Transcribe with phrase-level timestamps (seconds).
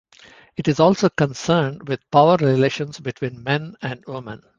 [0.57, 4.41] It is also concerned with power relations between men and women.